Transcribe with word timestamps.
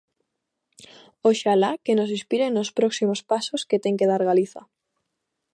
Oxalá 1.29 1.71
que 1.85 1.93
nos 1.97 2.09
inspiren 2.17 2.51
nos 2.53 2.73
próximos 2.77 3.19
pasos 3.31 3.61
que 3.69 3.81
ten 3.83 3.97
que 3.99 4.09
dar 4.11 4.21
Galicia. 4.29 4.63